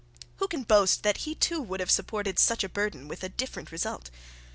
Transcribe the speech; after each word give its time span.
Who 0.37 0.47
can 0.47 0.63
boast 0.63 1.03
that 1.03 1.17
he 1.29 1.35
would 1.55 1.79
have 1.79 1.91
supported 1.91 2.39
such 2.39 2.63
a 2.63 2.69
burden 2.69 3.07
with 3.07 3.23
a 3.23 3.29
different 3.29 3.71
result? 3.71 4.09